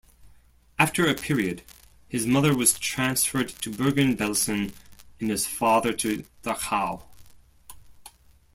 [0.79, 1.61] After a period,
[2.09, 4.73] his mother was transferred to Bergen-Belsen
[5.19, 7.03] and his father to Dachau.